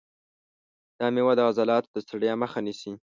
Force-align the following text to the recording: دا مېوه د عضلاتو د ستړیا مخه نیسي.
دا 0.97 1.05
مېوه 1.15 1.33
د 1.35 1.39
عضلاتو 1.47 1.91
د 1.93 1.95
ستړیا 2.05 2.33
مخه 2.41 2.59
نیسي. 2.65 2.93